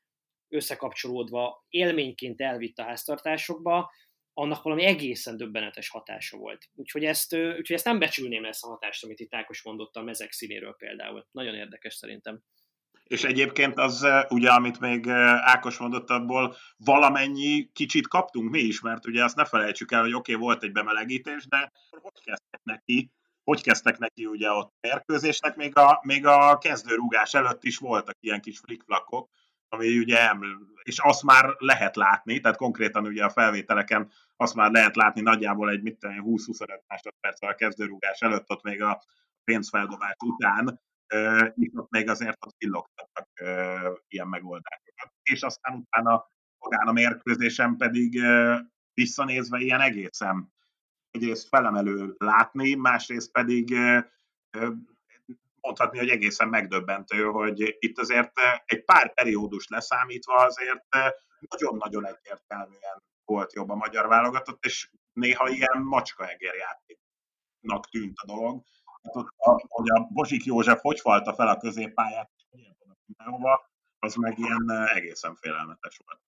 [0.48, 3.90] összekapcsolódva élményként elvitt a háztartásokba,
[4.33, 6.68] annak valami egészen döbbenetes hatása volt.
[6.74, 10.33] Úgyhogy ezt, úgyhogy ezt nem becsülném ezt a hatást, amit itt Ákos mondott a mezek
[10.33, 11.27] színéről például.
[11.31, 12.42] Nagyon érdekes szerintem.
[13.09, 15.09] És egyébként az, ugye, amit még
[15.40, 20.14] Ákos mondott abból, valamennyi kicsit kaptunk mi is, mert ugye azt ne felejtsük el, hogy
[20.14, 23.11] oké, okay, volt egy bemelegítés, de hogy kezdtek neki,
[23.44, 28.40] hogy kezdtek neki ugye ott mérkőzésnek, még a, még a kezdőrúgás előtt is voltak ilyen
[28.40, 29.31] kis flikflakok,
[29.68, 30.33] ami ugye,
[30.83, 35.71] és azt már lehet látni, tehát konkrétan ugye a felvételeken azt már lehet látni nagyjából
[35.71, 39.03] egy 20-25 másodperc a kezdőrúgás előtt, ott még a
[39.44, 40.81] pénzfeldobás után,
[41.55, 43.29] és ott még azért ott villogtattak
[44.09, 45.12] ilyen megoldásokat.
[45.23, 48.21] És aztán utána magán a mérkőzésen pedig
[48.94, 50.53] visszanézve ilyen egészen
[51.11, 53.77] egyrészt felemelő látni, másrészt pedig
[55.61, 58.33] mondhatni, hogy egészen megdöbbentő, hogy itt azért
[58.64, 60.85] egy pár periódus leszámítva azért
[61.40, 68.62] nagyon-nagyon egyértelműen volt jobb a magyar válogatott, és néha ilyen macskaegér játéknak tűnt a dolog.
[69.16, 72.31] A, hogy a Bozsik József hogy falta fel a középpályát,
[73.99, 76.21] az meg ilyen egészen félelmetes volt.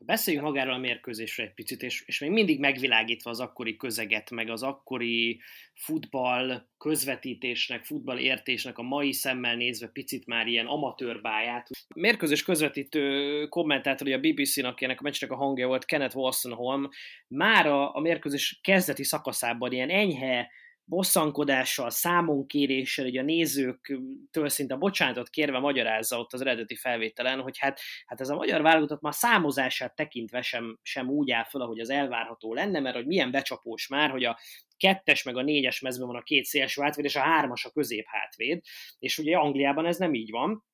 [0.00, 4.50] Beszéljünk magáról a mérkőzésre egy picit, és, és még mindig megvilágítva az akkori közeget, meg
[4.50, 5.40] az akkori
[5.74, 11.68] futball közvetítésnek, futball értésnek a mai szemmel nézve picit már ilyen amatőrbáját.
[11.94, 16.88] Mérkőzés közvetítő kommentátor, a BBC-nak, akinek a meccsnek a hangja volt, Kenneth Wolstenholm,
[17.28, 20.50] már a, a mérkőzés kezdeti szakaszában ilyen enyhe,
[20.88, 27.80] bosszankodással, számonkéréssel, hogy a nézőktől szinte bocsánatot kérve magyarázza ott az eredeti felvételen, hogy hát,
[28.06, 31.90] hát ez a magyar válogatott már számozását tekintve sem, sem úgy áll föl, ahogy az
[31.90, 34.38] elvárható lenne, mert hogy milyen becsapós már, hogy a
[34.76, 38.04] kettes meg a négyes mezben van a két szélső hátvéd, és a hármas a közép
[38.06, 38.60] hátvéd,
[38.98, 40.64] és ugye Angliában ez nem így van,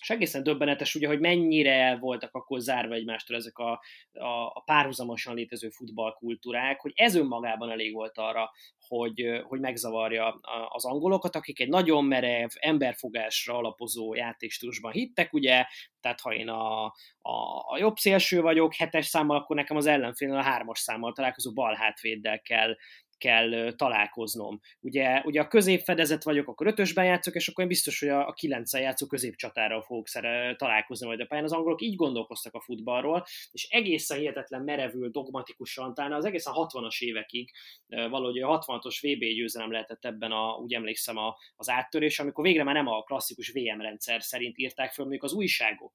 [0.00, 3.70] és egészen döbbenetes ugye, hogy mennyire voltak akkor zárva egymástól ezek a,
[4.12, 8.50] a, a párhuzamosan létező futballkultúrák, hogy ez önmagában elég volt arra,
[8.88, 15.64] hogy, hogy megzavarja az angolokat, akik egy nagyon merev, emberfogásra alapozó játékstílusban hittek, ugye,
[16.00, 16.84] tehát ha én a,
[17.18, 21.52] a, a jobb szélső vagyok, hetes számmal, akkor nekem az ellenfél a hármas számmal találkozó
[21.52, 22.76] bal hátvéddel kell
[23.20, 24.60] kell találkoznom.
[24.80, 28.32] Ugye, ugye a középfedezet vagyok, akkor ötösben játszok, és akkor én biztos, hogy a, a
[28.32, 31.44] kilencen játszó középcsatára fogok szere, találkozni majd a pályán.
[31.44, 37.00] Az angolok így gondolkoztak a futballról, és egészen hihetetlen merevül, dogmatikusan, talán az egészen 60-as
[37.00, 37.50] évekig
[37.86, 42.64] valahogy a 66-os VB győzelem lehetett ebben a, úgy emlékszem, a, az áttörés, amikor végre
[42.64, 45.92] már nem a klasszikus VM rendszer szerint írták föl, mondjuk az újságok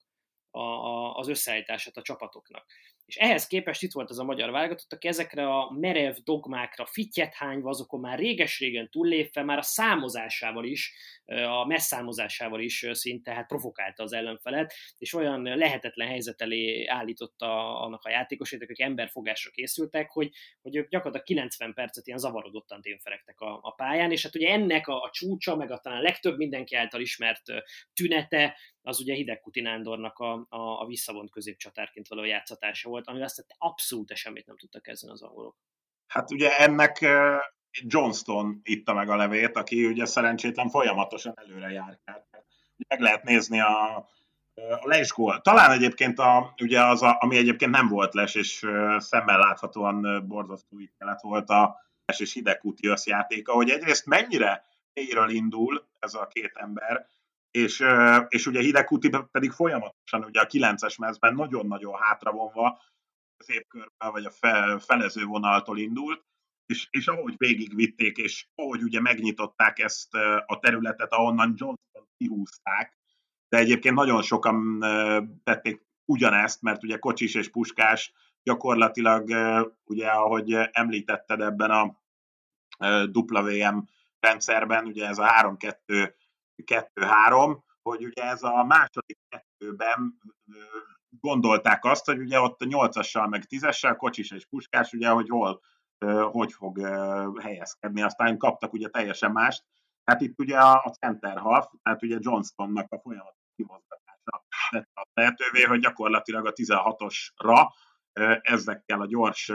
[0.52, 2.66] a, az összeállítását a csapatoknak.
[3.06, 7.34] És ehhez képest itt volt az a magyar válogatott, aki ezekre a merev dogmákra fittyet
[7.34, 10.94] hányva, azokon már réges-régen túllépve, már a számozásával is,
[11.26, 18.04] a messzámozásával is szinte hát provokálta az ellenfelet, és olyan lehetetlen helyzet elé állította annak
[18.04, 23.60] a játékosait, akik emberfogásra készültek, hogy, hogy ők gyakorlatilag 90 percet ilyen zavarodottan témferektek a,
[23.62, 27.02] a pályán, és hát ugye ennek a, a csúcsa, meg a talán legtöbb mindenki által
[27.02, 27.42] ismert
[27.94, 33.46] tünete, az ugye Hidegkuti Nándornak a, a, a visszavont középcsatárként való játszatása volt, ami azt
[33.58, 35.56] semmit semmit nem tudtak kezdeni az angolok.
[36.08, 37.06] Hát ugye ennek
[37.72, 42.00] Johnston itta meg a levét, aki ugye szerencsétlen folyamatosan előre jár.
[42.88, 43.96] Meg lehet nézni a,
[44.54, 45.42] a lesgól.
[45.42, 48.66] Talán egyébként a, ugye az, a, ami egyébként nem volt les, és
[48.98, 55.88] szemmel láthatóan borzasztó ítélet volt a les és Hidegkuti összjátéka, hogy egyrészt mennyire mélyről indul
[56.00, 57.08] ez a két ember,
[57.56, 57.84] és,
[58.28, 62.82] és ugye Hidegkuti pedig folyamatosan ugye a 9-es mezben nagyon-nagyon hátravonva
[63.38, 66.26] szép körben, vagy a fe, felező vonaltól indult,
[66.66, 70.14] és, és ahogy végigvitték, és ahogy ugye megnyitották ezt
[70.46, 72.98] a területet, ahonnan Johnson kihúzták,
[73.50, 74.80] de egyébként nagyon sokan
[75.44, 78.14] tették ugyanezt, mert ugye Kocsis és Puskás
[78.44, 79.30] gyakorlatilag,
[79.84, 82.02] ugye ahogy említetted ebben a
[83.12, 83.78] WM
[84.20, 85.26] rendszerben, ugye ez a
[86.64, 90.20] 3-2-2-3, hogy ugye ez a második kettőben
[91.20, 95.62] gondolták azt, hogy ugye ott a nyolcassal meg tízessel, Kocsis és Puskás, ugye, hogy hol,
[96.32, 96.80] hogy fog
[97.42, 99.64] helyezkedni, aztán kaptak ugye teljesen mást.
[100.04, 105.64] Hát itt ugye a center half, tehát ugye Johnstonnak a folyamat kimozgatása tette a lehetővé,
[105.64, 107.74] hogy gyakorlatilag a 16-osra
[108.42, 109.52] ezekkel a gyors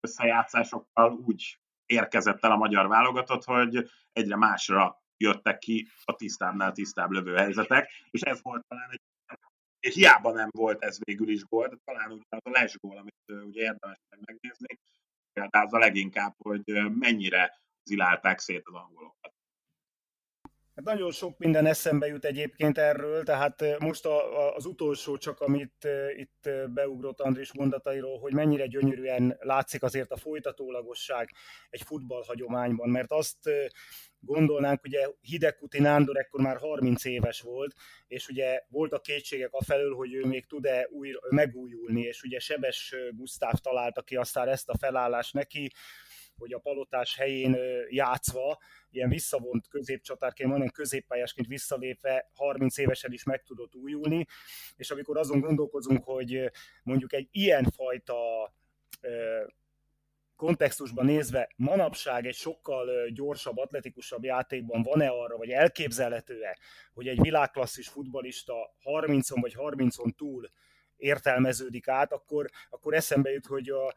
[0.00, 7.10] összejátszásokkal úgy érkezett el a magyar válogatott, hogy egyre másra jöttek ki a tisztábbnál tisztább
[7.10, 8.90] lövő helyzetek, és ez volt talán
[9.80, 12.96] egy hiába nem volt ez végül is gól, de talán ugye az a les gól,
[12.96, 14.78] amit ugye érdemes megnézni,
[15.32, 16.62] példázza leginkább, hogy
[16.98, 19.32] mennyire zilálták szét az angolokat.
[20.78, 25.40] Hát nagyon sok minden eszembe jut egyébként erről, tehát most a, a, az utolsó csak,
[25.40, 31.30] amit itt beugrott Andris mondatairól, hogy mennyire gyönyörűen látszik azért a folytatólagosság
[31.70, 33.50] egy futballhagyományban, mert azt
[34.20, 37.74] gondolnánk, ugye Hidegkuti Nándor ekkor már 30 éves volt,
[38.06, 43.54] és ugye voltak kétségek afelől, hogy ő még tud-e újra, megújulni, és ugye Sebes Gusztáv
[43.54, 45.72] találta ki aztán ezt a felállást neki,
[46.38, 47.56] hogy a palotás helyén
[47.88, 48.58] játszva,
[48.90, 54.26] ilyen visszavont középcsatárként, mondom középpályásként visszalépve 30 évesen is meg tudott újulni,
[54.76, 56.50] és amikor azon gondolkozunk, hogy
[56.82, 58.16] mondjuk egy ilyen fajta
[60.36, 66.58] kontextusban nézve manapság egy sokkal gyorsabb, atletikusabb játékban van-e arra, vagy elképzelhető-e,
[66.92, 70.50] hogy egy világklasszis futbalista 30-on vagy 30-on túl
[70.98, 73.94] értelmeződik át, akkor, akkor eszembe jut, hogy a,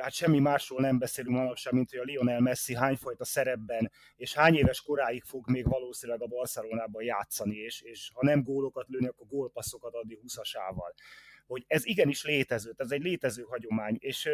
[0.00, 4.54] hát semmi másról nem beszélünk manapság, mint hogy a Lionel Messi hányfajta szerepben, és hány
[4.54, 9.26] éves koráig fog még valószínűleg a Barcelonában játszani, és, és ha nem gólokat lőni, akkor
[9.26, 10.92] gólpasszokat adni 20-asával
[11.46, 14.28] hogy ez igenis létező, ez egy létező hagyomány, és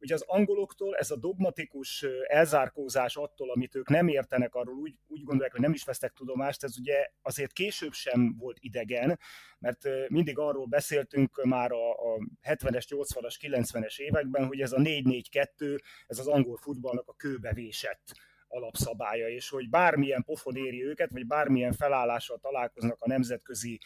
[0.00, 5.22] ugye az angoloktól ez a dogmatikus elzárkózás attól, amit ők nem értenek arról, úgy, úgy
[5.22, 9.18] gondolják, hogy nem is vesztek tudomást, ez ugye azért később sem volt idegen,
[9.58, 15.78] mert mindig arról beszéltünk már a, a 70-es, 80-as, 90-es években, hogy ez a 4-4-2,
[16.06, 18.12] ez az angol futballnak a kőbevésett
[18.48, 23.80] alapszabálya, és hogy bármilyen pofon éri őket, vagy bármilyen felállással találkoznak a nemzetközi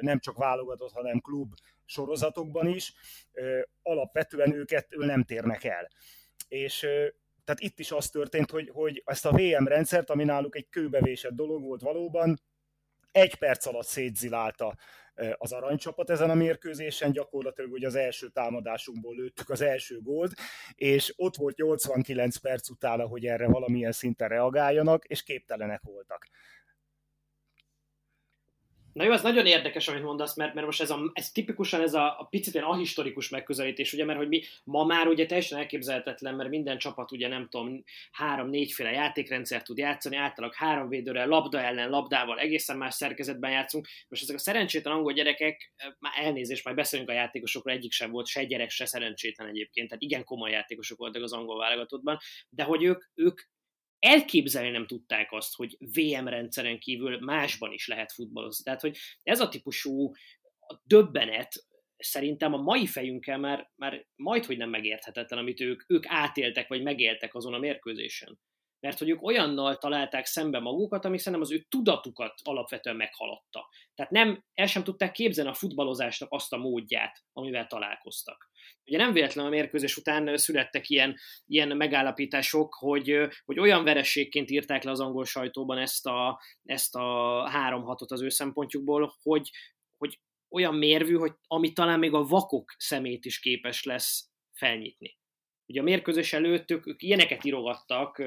[0.00, 1.54] nem csak válogatott, hanem klub
[1.88, 2.94] sorozatokban is,
[3.82, 5.88] alapvetően őket nem térnek el.
[6.48, 6.78] És
[7.44, 11.32] tehát itt is az történt, hogy, hogy ezt a VM rendszert, ami náluk egy kőbevésett
[11.32, 12.40] dolog volt valóban,
[13.12, 14.76] egy perc alatt szétzilálta
[15.38, 20.32] az aranycsapat ezen a mérkőzésen, gyakorlatilag hogy az első támadásunkból lőttük az első gólt,
[20.74, 26.28] és ott volt 89 perc utána, hogy erre valamilyen szinten reagáljanak, és képtelenek voltak.
[28.98, 31.94] Na jó, ez nagyon érdekes, amit mondasz, mert, mert most ez, a, ez tipikusan ez
[31.94, 36.34] a, a picit ilyen ahistorikus megközelítés, ugye, mert hogy mi ma már ugye teljesen elképzelhetetlen,
[36.34, 41.88] mert minden csapat ugye nem tudom, három-négyféle játékrendszer tud játszani, általában három védőre, labda ellen,
[41.90, 43.86] labdával, egészen más szerkezetben játszunk.
[44.08, 48.26] Most ezek a szerencsétlen angol gyerekek, már elnézést, majd beszélünk a játékosokról, egyik sem volt,
[48.26, 52.82] se gyerek, se szerencsétlen egyébként, tehát igen komoly játékosok voltak az angol válogatottban, de hogy
[52.82, 53.40] ők, ők
[53.98, 58.64] elképzelni nem tudták azt, hogy VM rendszeren kívül másban is lehet futballozni.
[58.64, 60.12] Tehát, hogy ez a típusú
[60.84, 66.68] döbbenet szerintem a mai fejünkkel már, már majd, hogy nem megérthetetlen, amit ők, ők átéltek,
[66.68, 68.38] vagy megéltek azon a mérkőzésen.
[68.80, 73.68] Mert hogy ők olyannal találták szembe magukat, ami szerintem az ő tudatukat alapvetően meghaladta.
[73.94, 78.50] Tehát nem, el sem tudták képzelni a futballozásnak azt a módját, amivel találkoztak.
[78.84, 84.82] Ugye nem véletlen a mérkőzés után születtek ilyen, ilyen megállapítások, hogy, hogy olyan verességként írták
[84.82, 89.50] le az angol sajtóban ezt a, ezt a három hatot az ő szempontjukból, hogy,
[89.96, 90.18] hogy
[90.50, 95.18] olyan mérvű, hogy ami talán még a vakok szemét is képes lesz felnyitni.
[95.68, 98.22] Ugye a mérkőzés előtt ők, ők ilyeneket írogattak,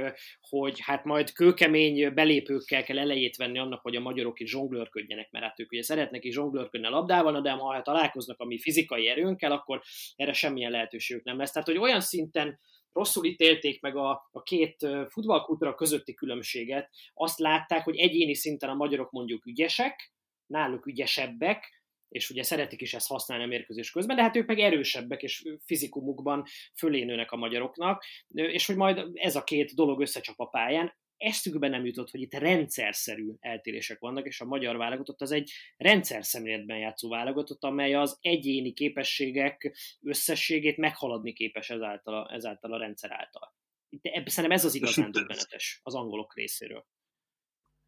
[0.49, 5.45] hogy hát majd kőkemény belépőkkel kell elejét venni annak, hogy a magyarok is zsonglőrködjenek, mert
[5.45, 9.07] hát ők ugye szeretnek is zsonglőrködni a labdával, de ha hát találkoznak a mi fizikai
[9.07, 9.81] erőnkkel, akkor
[10.15, 11.51] erre semmilyen lehetőségük nem lesz.
[11.51, 12.59] Tehát, hogy olyan szinten
[12.93, 18.73] rosszul ítélték meg a, a két futballkultúra közötti különbséget, azt látták, hogy egyéni szinten a
[18.73, 20.13] magyarok mondjuk ügyesek,
[20.45, 21.80] náluk ügyesebbek,
[22.11, 25.43] és ugye szeretik is ezt használni a mérkőzés közben, de hát ők meg erősebbek, és
[25.65, 26.43] fizikumukban
[26.77, 31.85] fölénőnek a magyaroknak, és hogy majd ez a két dolog összecsap a pályán, eszükbe nem
[31.85, 37.09] jutott, hogy itt rendszerszerű eltérések vannak, és a magyar válogatott az egy rendszer szemléletben játszó
[37.09, 43.55] válogatott, amely az egyéni képességek összességét meghaladni képes ezáltal a, ezáltal a rendszer által.
[43.89, 46.85] De szerintem ez az igazán döbbenetes az angolok részéről.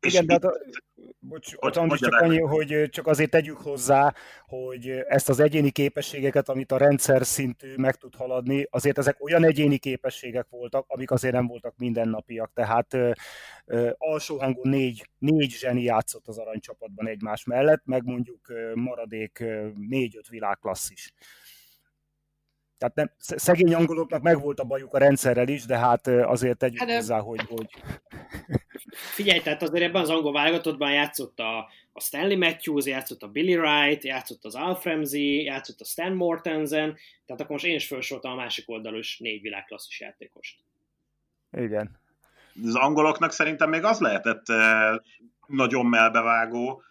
[0.08, 0.44] Igen, de hát,
[1.20, 4.14] bocs, Andris, csak annyi, hogy csak azért tegyük hozzá,
[4.48, 9.44] hogy ezt az egyéni képességeket, amit a rendszer szintű meg tud haladni, azért ezek olyan
[9.44, 12.52] egyéni képességek voltak, amik azért nem voltak mindennapiak.
[12.54, 13.12] Tehát ö,
[13.66, 19.44] ö, alsó hangon négy, négy zseni játszott az aranycsapatban egymás mellett, meg mondjuk maradék
[19.76, 21.14] négy-öt világklasszis.
[22.78, 26.92] Tehát nem, szegény angoloknak megvolt a bajuk a rendszerrel is, de hát azért tegyük hát,
[26.92, 27.70] hozzá, hogy, hogy...
[28.92, 31.58] Figyelj, tehát azért ebben az angol válogatottban játszott a,
[31.94, 36.98] a Stanley Matthews, játszott a Billy Wright, játszott az Alf Ramsey, játszott a Stan Mortensen,
[37.26, 40.58] tehát akkor most én is felsoroltam a másik oldalon is négy világklasszis játékost.
[41.52, 42.02] Igen.
[42.66, 44.96] Az angoloknak szerintem még az lehetett eh,
[45.48, 46.84] nagyon melbevágó,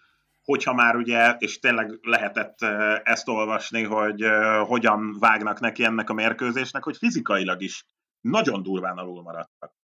[0.44, 6.10] hogyha már ugye, és tényleg lehetett eh, ezt olvasni, hogy eh, hogyan vágnak neki ennek
[6.10, 7.84] a mérkőzésnek, hogy fizikailag is
[8.20, 9.81] nagyon durván alul maradtak.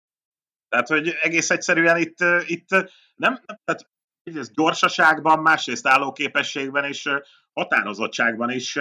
[0.74, 2.70] Tehát, hogy egész egyszerűen itt, itt
[3.16, 3.90] nem, tehát
[4.24, 7.10] ez gyorsaságban, másrészt állóképességben és
[7.54, 8.80] határozottságban is,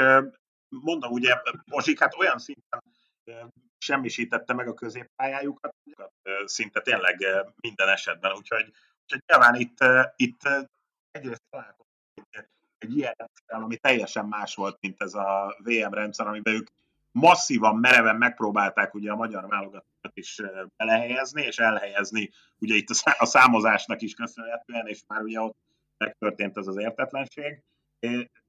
[0.68, 2.80] mondom ugye, Bozsik hát olyan szinten
[3.78, 5.74] semmisítette meg a középpályájukat,
[6.44, 7.26] szinte tényleg
[7.60, 9.78] minden esetben, úgyhogy, úgyhogy nyilván itt,
[10.16, 10.40] itt
[11.10, 16.54] egyrészt találkozunk egy ilyen rendszer, ami teljesen más volt, mint ez a VM rendszer, amiben
[16.54, 16.66] ők
[17.12, 20.40] masszívan, mereven megpróbálták ugye a magyar válogatottat is
[20.76, 25.56] belehelyezni, és elhelyezni ugye itt a számozásnak is köszönhetően, és már ugye ott
[25.96, 27.62] megtörtént ez az értetlenség.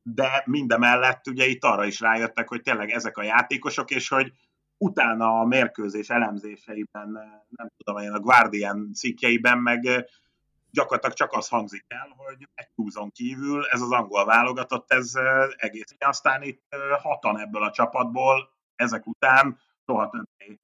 [0.02, 4.32] De mindemellett ugye itt arra is rájöttek, hogy tényleg ezek a játékosok, és hogy
[4.78, 7.10] utána a mérkőzés elemzéseiben,
[7.50, 10.08] nem tudom én, a Guardian cikkeiben meg
[10.72, 15.14] gyakorlatilag csak az hangzik el, hogy egy túlzon kívül ez az angol válogatott, ez
[15.56, 15.96] egész.
[16.00, 20.60] Aztán itt hatan ebből a csapatból ezek után soha többé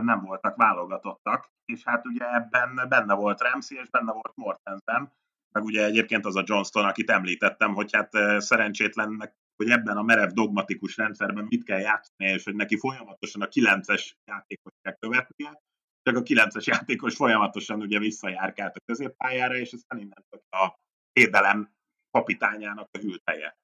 [0.00, 5.12] nem voltak válogatottak, és hát ugye ebben benne volt Ramsey, és benne volt Mortensen,
[5.52, 10.30] meg ugye egyébként az a Johnston, akit említettem, hogy hát szerencsétlennek, hogy ebben a merev
[10.30, 15.60] dogmatikus rendszerben mit kell játszani, és hogy neki folyamatosan a 9-es játékot kell követnie,
[16.02, 20.74] csak a 9-es játékos folyamatosan ugye visszajárkált a középpályára, és aztán innen a
[21.12, 21.70] védelem
[22.10, 23.56] kapitányának a hülteje.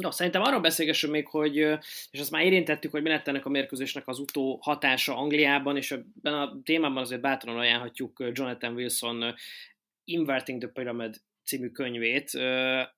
[0.00, 1.56] No, szerintem arról beszélgessünk még, hogy,
[2.10, 5.90] és azt már érintettük, hogy mi lett ennek a mérkőzésnek az utó hatása Angliában, és
[5.90, 9.34] ebben a témában azért bátran ajánlhatjuk Jonathan Wilson
[10.04, 12.30] Inverting the Pyramid című könyvét,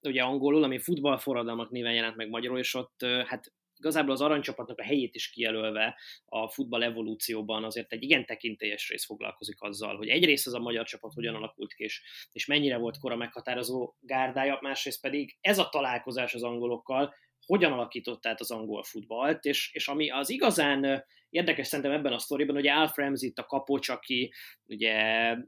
[0.03, 4.83] ugye angolul, ami futballforradalmak néven jelent meg magyarul, és ott hát igazából az aranycsapatnak a
[4.83, 10.47] helyét is kijelölve a futball evolúcióban azért egy igen tekintélyes rész foglalkozik azzal, hogy egyrészt
[10.47, 15.01] az a magyar csapat hogyan alakult ki, és, és mennyire volt kora meghatározó gárdája, másrészt
[15.01, 17.15] pedig ez a találkozás az angolokkal
[17.49, 22.19] hogyan alakított át az angol futballt, és, és ami az igazán érdekes szerintem ebben a
[22.19, 24.33] sztoriban, hogy Alf Ramsey a kapocs, aki
[24.67, 24.95] ugye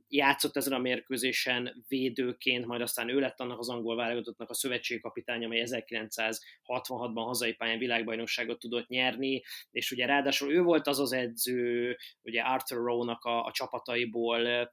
[0.09, 5.45] játszott ezen a mérkőzésen védőként, majd aztán ő lett annak az angol válogatottnak a szövetségkapitány,
[5.45, 11.97] amely 1966-ban hazai pályán világbajnokságot tudott nyerni, és ugye ráadásul ő volt az az edző,
[12.23, 14.71] ugye Arthur Rowe-nak a, a csapataiból,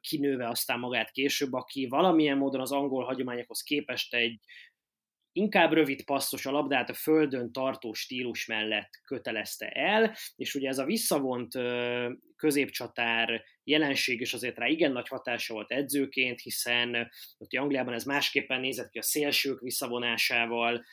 [0.00, 4.40] kinőve aztán magát később, aki valamilyen módon az angol hagyományokhoz képest egy
[5.38, 10.78] inkább rövid passzos a labdát a földön tartó stílus mellett kötelezte el, és ugye ez
[10.78, 11.52] a visszavont
[12.36, 18.60] középcsatár jelenség is azért rá igen nagy hatása volt edzőként, hiszen ott Angliában ez másképpen
[18.60, 20.84] nézett ki a szélsők visszavonásával,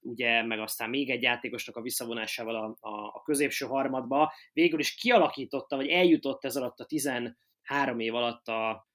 [0.00, 4.94] ugye, meg aztán még egy játékosnak a visszavonásával a, a, a középső harmadba, végül is
[4.94, 7.34] kialakította, vagy eljutott ez alatt a 13
[7.98, 8.88] év alatt a,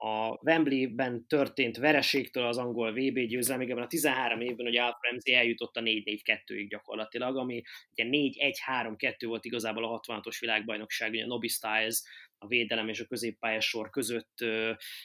[0.00, 5.34] a Wembley-ben történt vereségtől az angol VB győzelmig, ebben a 13 évben, hogy Alf Ramsey
[5.34, 12.02] eljutott a 4-4-2-ig gyakorlatilag, ami ugye 4-1-3-2 volt igazából a 66-os világbajnokság, ugye Nobby Styles
[12.38, 14.44] a védelem és a középpályás sor között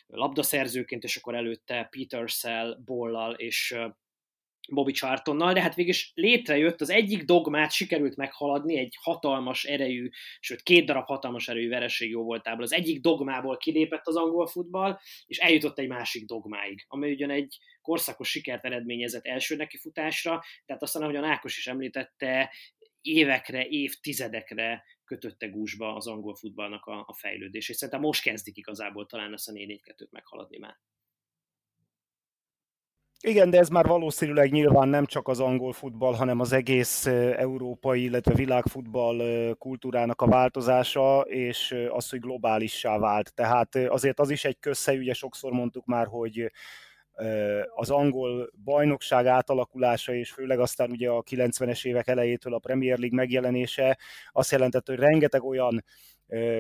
[0.06, 3.76] labdaszerzőként, és akkor előtte Peter Sell, Bollal és
[4.70, 10.10] Bobby Chartonnal, de hát végül is létrejött, az egyik dogmát sikerült meghaladni, egy hatalmas erejű,
[10.40, 12.64] sőt két darab hatalmas erejű vereség jó voltából.
[12.64, 17.58] Az egyik dogmából kilépett az angol futball, és eljutott egy másik dogmáig, ami ugyan egy
[17.82, 22.52] korszakos sikert eredményezett első nekifutásra, tehát aztán, ahogyan Ákos is említette,
[23.02, 27.76] évekre, évtizedekre kötötte gúzsba az angol futballnak a, a fejlődését.
[27.76, 30.80] Szerintem most kezdik igazából talán ezt a 4-4-2-t meghaladni már.
[33.26, 38.04] Igen, de ez már valószínűleg nyilván nem csak az angol futball, hanem az egész európai,
[38.04, 43.34] illetve világfutball kultúrának a változása, és az, hogy globálissá vált.
[43.34, 46.52] Tehát azért az is egy közhely, ugye sokszor mondtuk már, hogy
[47.76, 53.18] az angol bajnokság átalakulása, és főleg aztán ugye a 90-es évek elejétől a Premier League
[53.18, 53.98] megjelenése
[54.32, 55.84] azt jelentett, hogy rengeteg olyan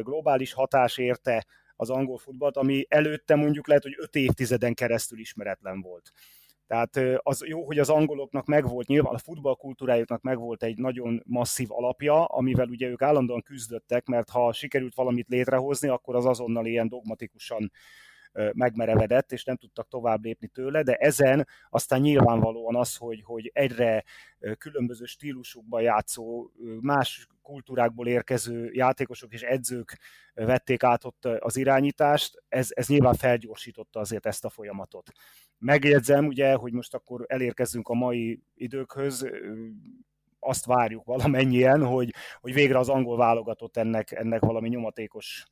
[0.01, 1.45] globális hatás érte
[1.75, 6.11] az angol futballt, ami előtte mondjuk lehet, hogy öt évtizeden keresztül ismeretlen volt.
[6.73, 12.25] Tehát az jó, hogy az angoloknak megvolt, nyilván a futballkultúrájuknak megvolt egy nagyon masszív alapja,
[12.25, 17.71] amivel ugye ők állandóan küzdöttek, mert ha sikerült valamit létrehozni, akkor az azonnal ilyen dogmatikusan
[18.53, 24.03] megmerevedett, és nem tudtak tovább lépni tőle, de ezen aztán nyilvánvalóan az, hogy, hogy egyre
[24.57, 26.49] különböző stílusukban játszó,
[26.81, 29.99] más kultúrákból érkező játékosok és edzők
[30.33, 35.11] vették át ott az irányítást, ez, ez nyilván felgyorsította azért ezt a folyamatot.
[35.57, 39.29] Megjegyzem ugye, hogy most akkor elérkezzünk a mai időkhöz,
[40.39, 45.45] azt várjuk valamennyien, hogy, hogy végre az angol válogatott ennek, ennek valami nyomatékos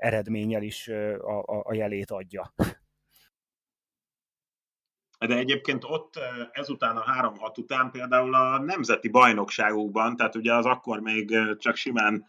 [0.00, 2.54] eredménnyel is a, a, a jelét adja.
[5.26, 6.18] De egyébként ott
[6.52, 12.26] ezután a 3-6 után például a nemzeti bajnokságokban, tehát ugye az akkor még csak simán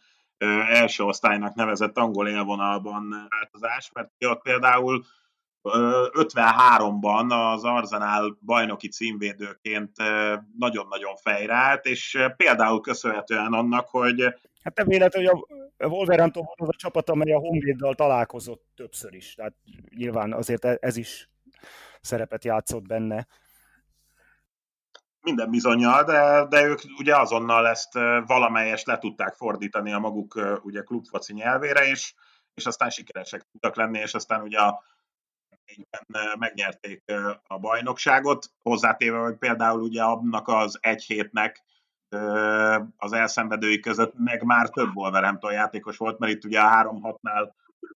[0.68, 5.04] első osztálynak nevezett angol élvonalban változás, mert ott például
[5.64, 9.92] 53-ban az Arsenal bajnoki címvédőként
[10.58, 14.22] nagyon-nagyon fejrált, és például köszönhetően annak, hogy...
[14.64, 15.42] Hát nem véletlen, hogy
[15.78, 19.54] a Wolverhampton az a csapat, amely a Honvéddal találkozott többször is, tehát
[19.96, 21.30] nyilván azért e- ez is
[22.02, 23.28] szerepet játszott benne.
[25.22, 27.94] Minden bizonyal, de, de ők ugye azonnal ezt
[28.26, 32.14] valamelyest le tudták fordítani a maguk ugye klubfoci nyelvére, és,
[32.54, 34.84] és aztán sikeresek tudtak lenni, és aztán ugye a
[36.40, 37.04] megnyerték
[37.48, 41.64] a bajnokságot, hozzátéve, hogy például ugye annak az egy hétnek
[42.98, 47.52] az elszenvedői között meg már több Wolverhampton játékos volt, mert itt ugye a 3-6-nál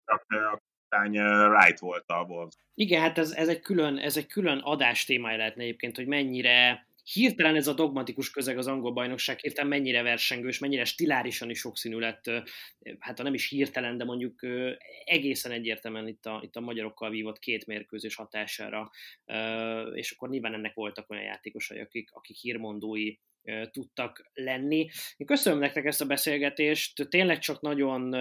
[0.05, 0.59] csak a
[0.95, 1.19] kapitány
[1.49, 2.53] Wright volt a Wolves.
[2.73, 6.87] Igen, hát ez, ez, egy külön, ez egy külön adás témája lehetne egyébként, hogy mennyire
[7.13, 11.97] hirtelen ez a dogmatikus közeg az angol bajnokság hirtelen mennyire versengős, mennyire stilárisan is sokszínű
[11.97, 12.31] lett,
[12.99, 14.39] hát ha nem is hirtelen, de mondjuk
[15.05, 18.91] egészen egyértelműen itt a, itt a magyarokkal vívott két mérkőzés hatására,
[19.93, 23.15] és akkor nyilván ennek voltak olyan játékosai, akik, akik hírmondói
[23.71, 24.89] tudtak lenni.
[25.17, 28.15] Én köszönöm nektek ezt a beszélgetést, tényleg csak nagyon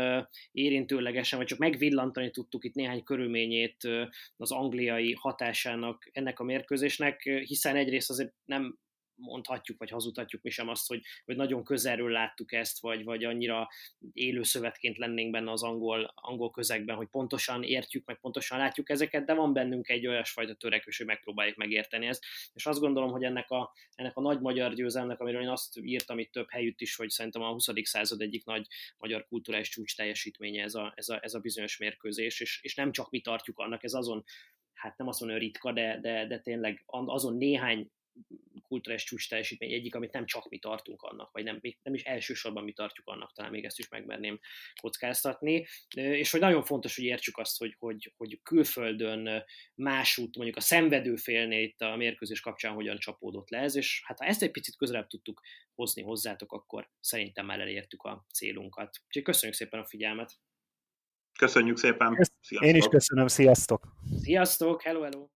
[0.52, 3.88] érintőlegesen, vagy csak megvillantani tudtuk itt néhány körülményét
[4.36, 8.78] az angliai hatásának ennek a mérkőzésnek, hiszen egyrészt azért nem
[9.16, 13.68] mondhatjuk, vagy hazudhatjuk mi sem azt, hogy, hogy nagyon közelről láttuk ezt, vagy, vagy annyira
[14.12, 19.24] élő szövetként lennénk benne az angol, angol közegben, hogy pontosan értjük, meg pontosan látjuk ezeket,
[19.24, 22.24] de van bennünk egy olyasfajta törekvés, hogy megpróbáljuk megérteni ezt.
[22.54, 26.18] És azt gondolom, hogy ennek a, ennek a nagy magyar győzelmnek, amiről én azt írtam
[26.18, 27.68] itt több helyütt is, hogy szerintem a 20.
[27.82, 28.66] század egyik nagy
[28.98, 32.92] magyar kulturális csúcs teljesítménye ez a, ez a, ez a bizonyos mérkőzés, és, és nem
[32.92, 34.24] csak mi tartjuk annak, ez azon
[34.84, 37.90] hát nem azt mondom, hogy ritka, de, de, de tényleg azon néhány
[38.74, 42.64] kulturális csúcs teljesítmény egyik, amit nem csak mi tartunk annak, vagy nem, nem is elsősorban
[42.64, 44.40] mi tartjuk annak, talán még ezt is megmerném
[44.80, 49.44] kockáztatni, és hogy nagyon fontos, hogy értsük azt, hogy, hogy, hogy külföldön
[49.74, 54.24] másút, mondjuk a szenvedőfélnél itt a mérkőzés kapcsán hogyan csapódott le ez, és hát ha
[54.24, 55.40] ezt egy picit közelebb tudtuk
[55.74, 59.00] hozni hozzátok, akkor szerintem már elértük a célunkat.
[59.06, 60.32] Úgyhogy köszönjük szépen a figyelmet!
[61.38, 62.14] Köszönjük szépen!
[62.40, 62.68] Sziasztok.
[62.68, 63.86] Én is köszönöm, sziasztok!
[64.22, 65.33] Sziasztok, hello, hello!